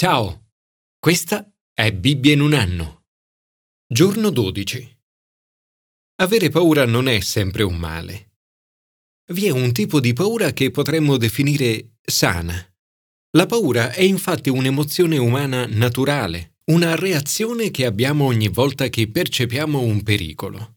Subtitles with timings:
[0.00, 0.52] Ciao,
[1.00, 3.06] questa è Bibbia in un anno.
[3.84, 4.96] Giorno 12.
[6.22, 8.36] Avere paura non è sempre un male.
[9.32, 12.54] Vi è un tipo di paura che potremmo definire sana.
[13.36, 19.80] La paura è infatti un'emozione umana naturale, una reazione che abbiamo ogni volta che percepiamo
[19.80, 20.76] un pericolo.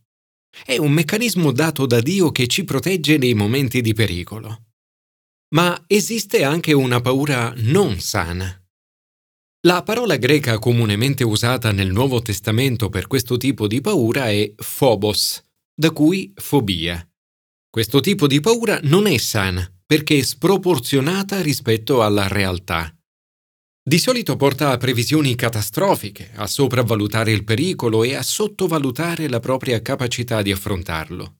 [0.65, 4.69] È un meccanismo dato da Dio che ci protegge nei momenti di pericolo.
[5.49, 8.55] Ma esiste anche una paura non sana.
[9.67, 15.39] La parola greca comunemente usata nel Nuovo Testamento per questo tipo di paura è phobos,
[15.71, 17.07] da cui fobia.
[17.69, 22.91] Questo tipo di paura non è sana perché è sproporzionata rispetto alla realtà.
[23.83, 29.79] Di solito porta a previsioni catastrofiche, a sopravvalutare il pericolo e a sottovalutare la propria
[29.83, 31.35] capacità di affrontarlo.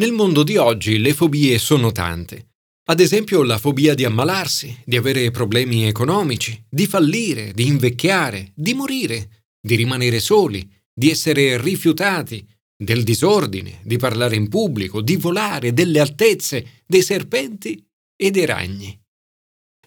[0.00, 2.47] Nel mondo di oggi le fobie sono tante
[2.90, 8.72] ad esempio la fobia di ammalarsi, di avere problemi economici, di fallire, di invecchiare, di
[8.72, 15.74] morire, di rimanere soli, di essere rifiutati, del disordine, di parlare in pubblico, di volare,
[15.74, 17.84] delle altezze, dei serpenti
[18.16, 18.98] e dei ragni.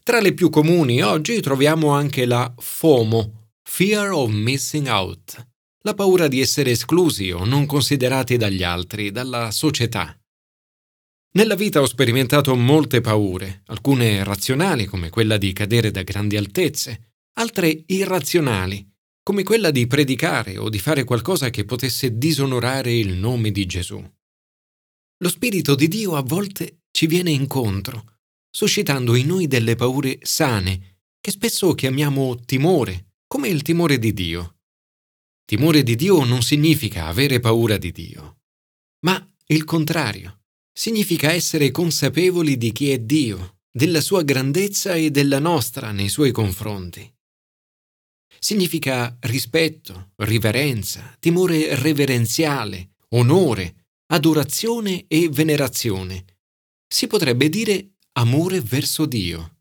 [0.04, 5.48] Tra le più comuni oggi troviamo anche la FOMO, Fear of Missing Out,
[5.83, 10.16] la paura di essere esclusi o non considerati dagli altri, dalla società.
[11.34, 17.14] Nella vita ho sperimentato molte paure, alcune razionali come quella di cadere da grandi altezze,
[17.38, 18.86] altre irrazionali
[19.23, 24.04] come quella di predicare o di fare qualcosa che potesse disonorare il nome di Gesù.
[25.18, 28.18] Lo Spirito di Dio a volte ci viene incontro,
[28.50, 34.58] suscitando in noi delle paure sane, che spesso chiamiamo timore, come il timore di Dio.
[35.45, 38.40] Timore di Dio non significa avere paura di Dio,
[39.06, 40.41] ma il contrario
[40.72, 46.31] significa essere consapevoli di chi è Dio, della sua grandezza e della nostra nei suoi
[46.31, 47.09] confronti.
[48.38, 56.26] Significa rispetto, riverenza, timore reverenziale, onore, adorazione e venerazione.
[56.87, 59.60] Si potrebbe dire amore verso Dio.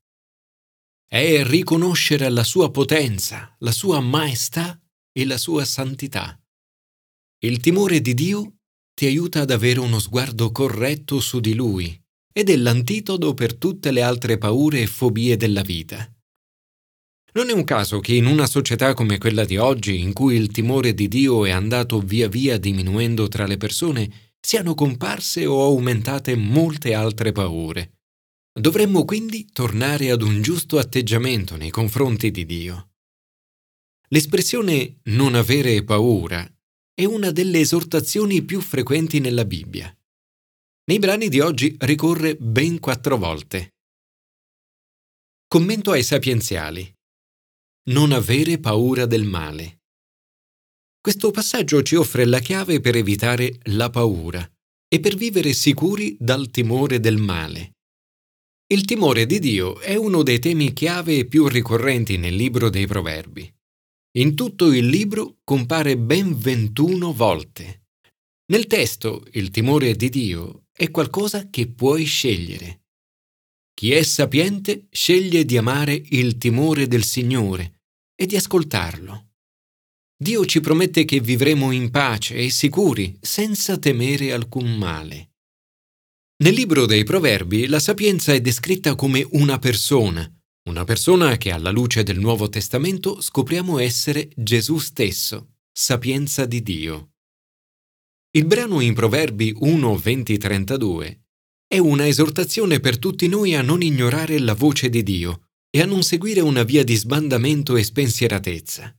[1.07, 4.81] È riconoscere la sua potenza, la sua maestà
[5.13, 6.41] e la sua santità.
[7.43, 8.60] Il timore di Dio
[9.01, 11.99] ti aiuta ad avere uno sguardo corretto su di lui
[12.35, 16.07] ed è l'antitodo per tutte le altre paure e fobie della vita.
[17.33, 20.51] Non è un caso che in una società come quella di oggi, in cui il
[20.51, 26.37] timore di Dio è andato via via diminuendo tra le persone, siano comparse o aumentate
[26.37, 28.01] molte altre paure.
[28.53, 32.91] Dovremmo quindi tornare ad un giusto atteggiamento nei confronti di Dio.
[34.09, 36.47] L'espressione non avere paura
[37.01, 39.91] è una delle esortazioni più frequenti nella Bibbia.
[40.91, 43.77] Nei brani di oggi ricorre ben quattro volte.
[45.49, 46.95] Commento ai sapienziali.
[47.89, 49.79] Non avere paura del male.
[51.01, 54.47] Questo passaggio ci offre la chiave per evitare la paura
[54.87, 57.77] e per vivere sicuri dal timore del male.
[58.67, 63.51] Il timore di Dio è uno dei temi chiave più ricorrenti nel libro dei Proverbi.
[64.15, 67.85] In tutto il libro compare ben 21 volte.
[68.47, 72.87] Nel testo il timore di Dio è qualcosa che puoi scegliere.
[73.73, 77.83] Chi è sapiente sceglie di amare il timore del Signore
[78.17, 79.29] e di ascoltarlo.
[80.21, 85.35] Dio ci promette che vivremo in pace e sicuri, senza temere alcun male.
[86.43, 90.29] Nel libro dei Proverbi la sapienza è descritta come una persona,
[90.69, 97.13] una persona che alla luce del Nuovo Testamento scopriamo essere Gesù stesso, sapienza di Dio.
[98.33, 101.21] Il brano in Proverbi 1, 20, 32
[101.67, 105.87] è una esortazione per tutti noi a non ignorare la voce di Dio e a
[105.87, 108.95] non seguire una via di sbandamento e spensieratezza.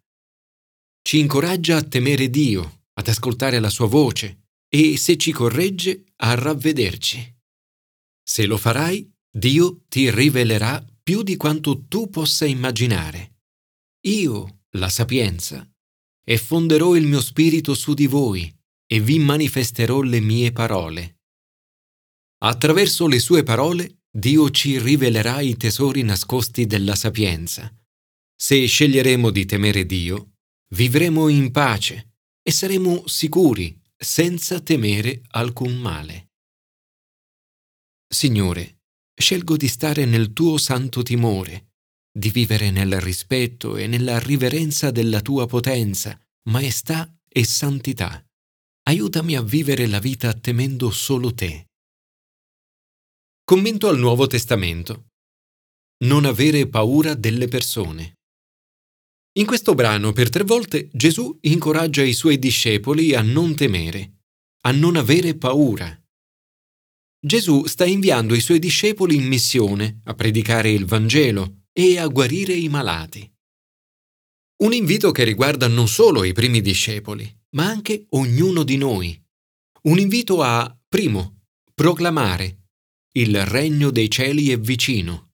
[1.01, 6.33] Ci incoraggia a temere Dio, ad ascoltare la sua voce e, se ci corregge, a
[6.33, 7.39] ravvederci.
[8.23, 13.39] Se lo farai, Dio ti rivelerà più di quanto tu possa immaginare.
[14.07, 15.67] Io, la sapienza,
[16.23, 18.53] e fonderò il mio spirito su di voi
[18.85, 21.19] e vi manifesterò le mie parole.
[22.43, 27.73] Attraverso le sue parole Dio ci rivelerà i tesori nascosti della sapienza.
[28.35, 30.33] Se sceglieremo di temere Dio,
[30.73, 36.31] vivremo in pace e saremo sicuri senza temere alcun male.
[38.07, 38.80] Signore,
[39.21, 41.75] scelgo di stare nel tuo santo timore,
[42.11, 46.19] di vivere nel rispetto e nella riverenza della tua potenza,
[46.49, 48.21] maestà e santità.
[48.83, 51.67] Aiutami a vivere la vita temendo solo te.
[53.45, 55.09] Commento al Nuovo Testamento.
[56.03, 58.15] Non avere paura delle persone.
[59.33, 64.23] In questo brano per tre volte Gesù incoraggia i suoi discepoli a non temere,
[64.63, 66.00] a non avere paura.
[67.23, 72.53] Gesù sta inviando i suoi discepoli in missione a predicare il Vangelo e a guarire
[72.53, 73.31] i malati.
[74.63, 79.23] Un invito che riguarda non solo i primi discepoli, ma anche ognuno di noi.
[79.83, 81.43] Un invito a, primo,
[81.75, 82.69] proclamare
[83.13, 85.33] il regno dei cieli è vicino.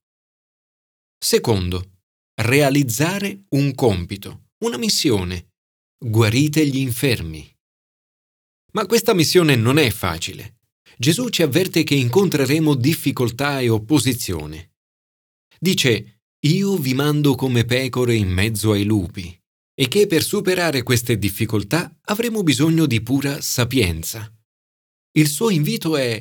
[1.18, 2.00] Secondo,
[2.42, 5.52] realizzare un compito, una missione.
[5.98, 7.50] Guarite gli infermi.
[8.72, 10.57] Ma questa missione non è facile.
[11.00, 14.72] Gesù ci avverte che incontreremo difficoltà e opposizione.
[15.56, 19.36] Dice, io vi mando come pecore in mezzo ai lupi,
[19.74, 24.28] e che per superare queste difficoltà avremo bisogno di pura sapienza.
[25.12, 26.20] Il suo invito è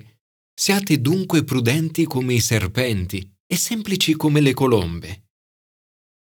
[0.53, 5.29] Siate dunque prudenti come i serpenti e semplici come le colombe.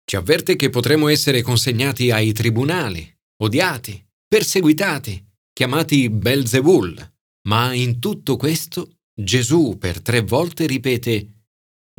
[0.03, 3.07] Ci avverte che potremo essere consegnati ai tribunali,
[3.43, 7.16] odiati, perseguitati, chiamati Belzebul,
[7.47, 11.45] ma in tutto questo Gesù per tre volte ripete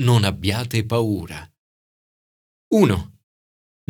[0.01, 1.49] Non abbiate paura.
[2.73, 3.19] 1.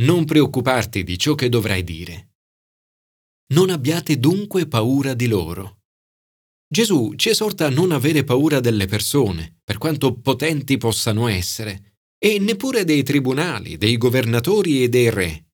[0.01, 2.36] Non preoccuparti di ciò che dovrai dire.
[3.54, 5.80] Non abbiate dunque paura di loro.
[6.69, 12.39] Gesù ci esorta a non avere paura delle persone, per quanto potenti possano essere, e
[12.39, 15.48] neppure dei tribunali, dei governatori e dei re.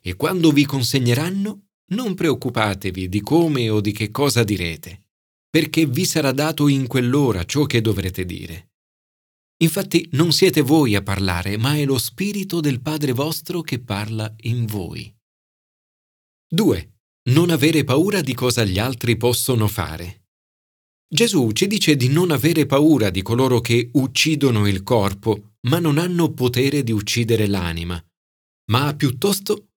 [0.00, 5.02] E quando vi consegneranno, non preoccupatevi di come o di che cosa direte,
[5.52, 8.70] perché vi sarà dato in quell'ora ciò che dovrete dire.
[9.62, 14.34] Infatti non siete voi a parlare, ma è lo Spirito del Padre vostro che parla
[14.44, 15.14] in voi.
[16.48, 16.92] 2.
[17.28, 20.22] Non avere paura di cosa gli altri possono fare.
[21.06, 25.98] Gesù ci dice di non avere paura di coloro che uccidono il corpo, ma non
[25.98, 28.02] hanno potere di uccidere l'anima,
[28.70, 29.71] ma piuttosto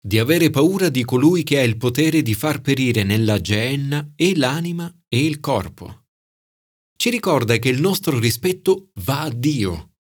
[0.00, 4.36] di avere paura di colui che ha il potere di far perire nella geenna e
[4.36, 6.00] l'anima e il corpo
[7.00, 9.94] ci ricorda che il nostro rispetto va a Dio,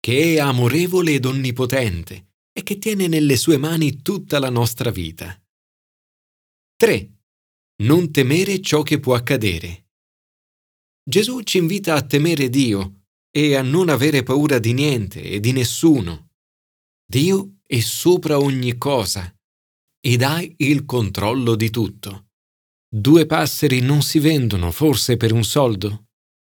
[0.00, 5.40] che è amorevole ed onnipotente e che tiene nelle sue mani tutta la nostra vita.
[6.74, 7.12] 3.
[7.84, 9.90] Non temere ciò che può accadere.
[11.08, 15.52] Gesù ci invita a temere Dio e a non avere paura di niente e di
[15.52, 16.30] nessuno.
[17.06, 19.34] Dio è sopra ogni cosa
[20.00, 22.26] ed ha il controllo di tutto.
[22.88, 26.08] Due passeri non si vendono forse per un soldo?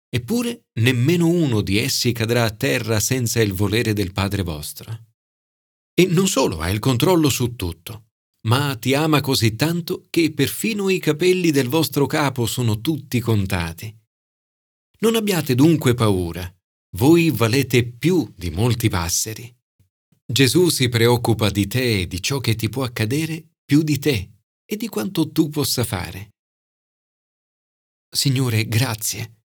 [0.10, 5.06] Eppure nemmeno uno di essi cadrà a terra senza il volere del Padre vostro.
[5.94, 8.10] E non solo ha il controllo su tutto,
[8.48, 13.96] ma ti ama così tanto che perfino i capelli del vostro capo sono tutti contati.
[15.00, 16.48] Non abbiate dunque paura,
[16.96, 19.57] voi valete più di molti passeri.
[20.30, 24.32] Gesù si preoccupa di te e di ciò che ti può accadere più di te
[24.66, 26.32] e di quanto tu possa fare.
[28.10, 29.36] Signore, grazie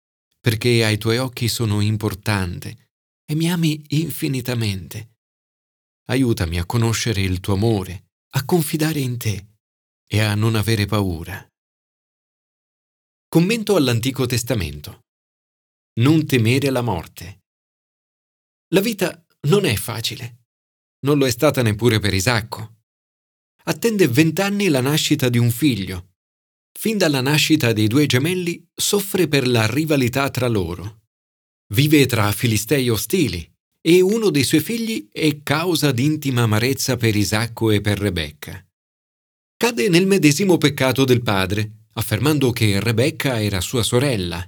[0.42, 2.88] perché ai tuoi occhi sono importante
[3.24, 5.18] e mi ami infinitamente.
[6.06, 9.46] Aiutami a conoscere il tuo amore, a confidare in te
[10.04, 11.46] e a non avere paura.
[13.28, 15.02] Commento all'Antico Testamento.
[16.00, 17.42] Non temere la morte.
[18.74, 20.41] La vita non è facile.
[21.04, 22.80] Non lo è stata neppure per Isacco.
[23.64, 26.12] Attende vent'anni la nascita di un figlio
[26.72, 31.02] Fin dalla nascita dei due gemelli soffre per la rivalità tra loro.
[31.74, 33.48] Vive tra filistei ostili
[33.80, 38.66] e uno dei suoi figli è causa d'intima amarezza per Isacco e per Rebecca.
[39.56, 44.44] Cade nel medesimo peccato del padre, affermando che Rebecca era sua sorella.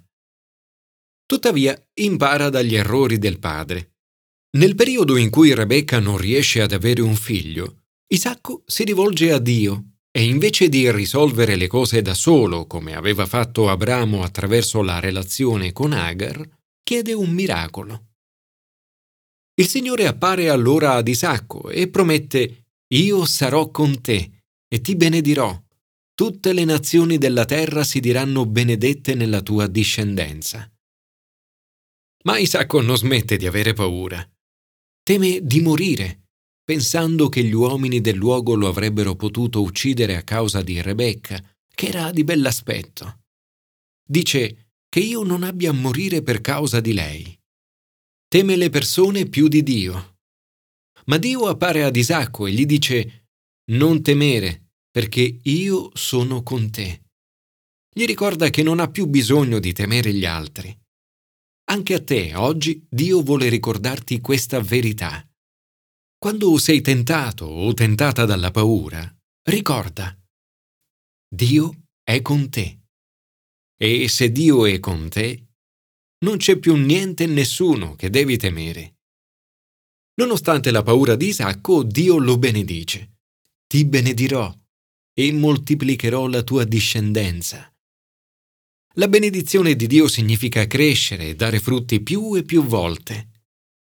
[1.27, 3.94] Tuttavia impara dagli errori del padre.
[4.55, 9.41] Nel periodo in cui Rebecca non riesce ad avere un figlio, Isacco si rivolge a
[9.41, 15.01] Dio e invece di risolvere le cose da solo, come aveva fatto Abramo attraverso la
[15.01, 16.49] relazione con Agar,
[16.85, 18.13] chiede un miracolo.
[19.57, 25.61] Il Signore appare allora ad Isacco e promette Io sarò con te e ti benedirò.
[26.15, 30.73] Tutte le nazioni della terra si diranno benedette nella tua discendenza.
[32.23, 34.25] Ma Isacco non smette di avere paura.
[35.05, 36.23] Teme di morire
[36.65, 41.39] pensando che gli uomini del luogo lo avrebbero potuto uccidere a causa di Rebecca,
[41.75, 43.21] che era di bell'aspetto.
[44.03, 47.39] Dice che io non abbia a morire per causa di lei.
[48.27, 50.21] Teme le persone più di Dio.
[51.05, 53.29] Ma Dio appare ad Isacco e gli dice
[53.73, 57.03] Non temere, perché io sono con te.
[57.93, 60.75] Gli ricorda che non ha più bisogno di temere gli altri.
[61.67, 65.27] Anche a te oggi Dio vuole ricordarti questa verità
[66.19, 69.03] Quando sei tentato o tentata dalla paura,
[69.49, 70.15] ricorda,
[71.27, 72.81] Dio è con te.
[73.77, 75.47] E se Dio è con te,
[76.25, 78.99] non c'è più niente e nessuno che devi temere.
[80.17, 83.17] Nonostante la paura di Isacco, Dio lo benedice.
[83.67, 84.55] Ti benedirò
[85.13, 87.74] e moltiplicherò la tua discendenza.
[88.97, 93.31] La benedizione di Dio significa crescere e dare frutti più e più volte.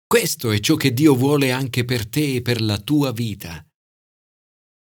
[0.06, 3.66] Questo è ciò che Dio vuole anche per te e per la tua vita.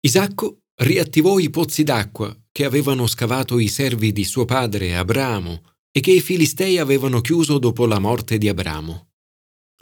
[0.02, 6.02] Isacco riattivò i pozzi d'acqua che avevano scavato i servi di suo padre Abramo e
[6.02, 9.12] che i Filistei avevano chiuso dopo la morte di Abramo.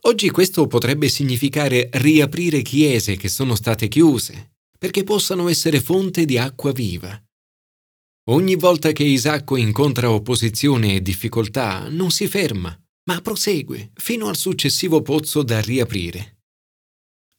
[0.04, 6.38] Oggi questo potrebbe significare riaprire chiese che sono state chiuse, perché possano essere fonte di
[6.38, 7.20] acqua viva.
[8.30, 12.78] Ogni volta che Isacco incontra opposizione e difficoltà, non si ferma,
[13.10, 16.42] ma prosegue fino al successivo pozzo da riaprire.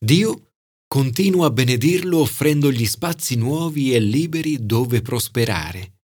[0.03, 0.53] Dio
[0.87, 5.99] continua a benedirlo offrendogli spazi nuovi e liberi dove prosperare.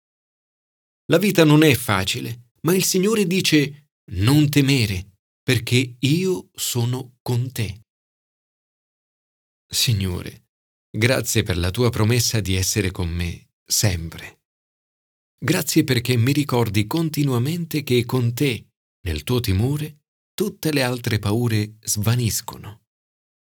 [1.11, 7.51] La vita non è facile, ma il Signore dice non temere, perché io sono con
[7.51, 7.81] te.
[9.71, 10.47] Signore,
[10.89, 14.40] grazie per la tua promessa di essere con me sempre.
[15.43, 18.67] Grazie perché mi ricordi continuamente che con te
[19.07, 20.01] nel tuo timore
[20.35, 22.80] tutte le altre paure svaniscono.